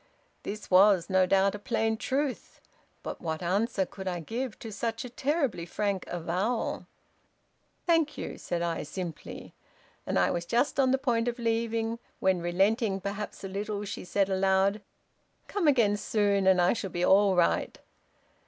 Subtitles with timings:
[0.41, 2.59] This was, no doubt, a plain truth;
[3.03, 6.87] but what answer could I give to such a terribly frank avowal?
[7.85, 9.53] 'Thank you,' said I, simply;
[10.07, 14.03] and I was just on the point of leaving, when, relenting, perhaps, a little, she
[14.03, 14.81] said aloud,
[15.47, 17.77] 'Come again soon, and I shall be all right.'